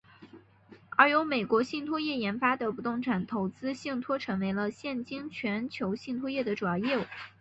[0.97, 7.03] 而由美国信托业研发的不动产投资信托成为了现今全球信托业的主要业务。